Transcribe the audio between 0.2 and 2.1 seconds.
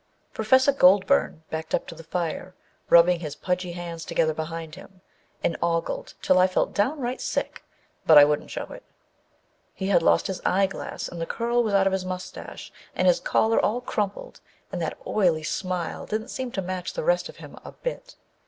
Professor Goldburn backed up to the